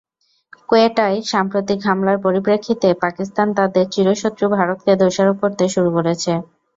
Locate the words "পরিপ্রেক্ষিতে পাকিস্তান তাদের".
2.25-3.85